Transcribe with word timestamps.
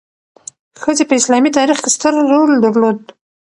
ښځې 0.81 1.03
په 1.07 1.13
اسلامي 1.19 1.51
تاریخ 1.57 1.77
کې 1.83 1.89
ستر 1.95 2.13
رول 2.31 2.51
درلود. 2.65 2.99